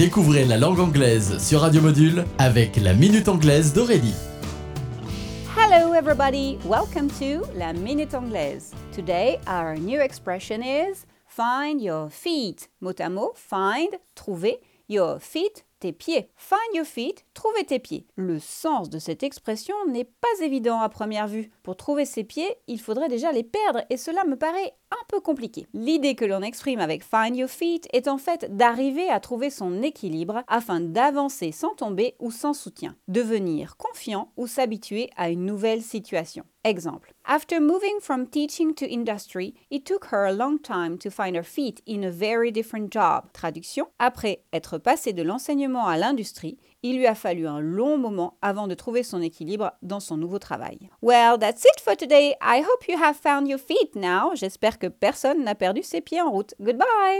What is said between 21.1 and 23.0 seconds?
vue. Pour trouver ses pieds, il